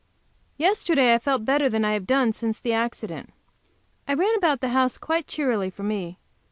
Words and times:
YESTERDAY 0.57 1.13
I 1.13 1.19
felt 1.19 1.45
better 1.45 1.69
than 1.69 1.85
I 1.85 1.93
have 1.93 2.07
done 2.07 2.33
since 2.33 2.59
the 2.59 2.73
accident. 2.73 3.29
I 4.07 4.15
ran 4.15 4.33
about 4.35 4.59
the 4.59 4.69
house 4.69 4.97
quite 4.97 5.27
cheerily, 5.27 5.69
for 5.69 5.83
me. 5.83 6.17